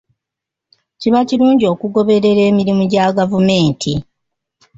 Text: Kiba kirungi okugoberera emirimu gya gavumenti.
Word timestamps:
Kiba 0.99 1.19
kirungi 1.27 1.65
okugoberera 1.73 2.41
emirimu 2.49 2.83
gya 2.91 3.05
gavumenti. 3.17 3.93